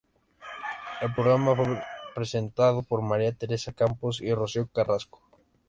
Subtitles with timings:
[1.01, 1.79] El programa fue
[2.15, 5.21] presentado por María Teresa Campos y Rocío Carrasco.